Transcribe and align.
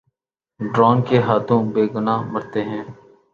Drone 0.59 0.97
کے 1.07 1.17
ہاتھوں 1.19 1.61
بے 1.73 1.83
گناہ 1.95 2.21
مرتے 2.31 2.61
ہیں۔ 2.63 2.83